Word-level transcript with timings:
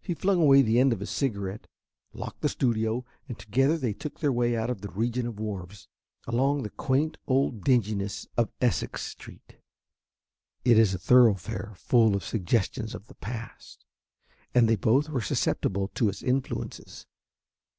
He 0.00 0.14
flung 0.14 0.40
away 0.40 0.62
the 0.62 0.78
end 0.80 0.90
of 0.90 1.00
his 1.00 1.10
cigarette, 1.10 1.68
locked 2.14 2.40
the 2.40 2.48
studio, 2.48 3.04
and 3.28 3.38
together 3.38 3.76
they 3.76 3.92
took 3.92 4.18
their 4.20 4.32
way 4.32 4.56
out 4.56 4.70
of 4.70 4.80
the 4.80 4.88
region 4.88 5.26
of 5.26 5.38
wharves, 5.38 5.86
along 6.26 6.62
the 6.62 6.70
quaint 6.70 7.18
old 7.26 7.62
dinginess 7.62 8.26
of 8.38 8.50
Essex 8.62 9.02
Street. 9.02 9.56
It 10.64 10.78
is 10.78 10.94
a 10.94 10.98
thoroughfare 10.98 11.74
full 11.76 12.16
of 12.16 12.24
suggestions 12.24 12.94
of 12.94 13.06
the 13.08 13.16
past, 13.16 13.84
and 14.54 14.66
they 14.66 14.76
both 14.76 15.10
were 15.10 15.20
susceptible 15.20 15.88
to 15.88 16.08
its 16.08 16.22
influences. 16.22 17.04